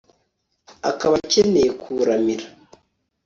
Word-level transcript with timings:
akaba 0.89 1.15
akeneye 1.21 1.69
kuwuramira 1.81 2.45